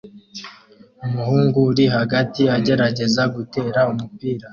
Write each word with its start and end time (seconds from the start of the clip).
Umuhungu 1.05 1.57
uri 1.71 1.85
hagati 1.95 2.41
agerageza 2.57 3.21
gutera 3.35 3.79
umupira 3.91 4.45